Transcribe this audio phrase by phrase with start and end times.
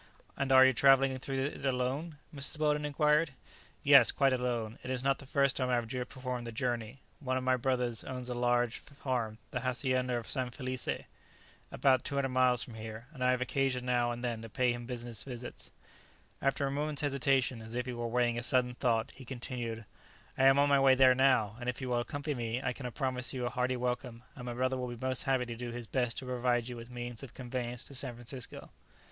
[0.35, 2.57] "And are you travelling through it alone?" Mrs.
[2.57, 3.33] Weldon inquired.
[3.83, 7.01] "Yes, quite alone; and it is not the first time I have performed the journey.
[7.19, 11.03] One of my brothers owns a large farm, the hacienda of San Felice,
[11.71, 14.87] about 200 miles from here, and I have occasion now and then to pay him
[14.87, 17.93] business visits." [Illustration: "He is my little son."] After a moment's hesitation, as if he
[17.93, 19.85] were weighing a sudden thought, he continued,
[20.35, 22.91] "I am on my way there now, and if you will accompany me I can
[22.91, 25.85] promise you a hearty welcome, and my brother will be most happy to do his
[25.85, 28.71] best to provide you with means of conveyance to San Francisco."